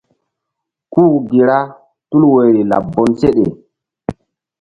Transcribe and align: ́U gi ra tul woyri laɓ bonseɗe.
́U 1.01 1.03
gi 1.29 1.41
ra 1.49 1.59
tul 2.09 2.23
woyri 2.33 2.61
laɓ 2.71 2.83
bonseɗe. 2.93 3.45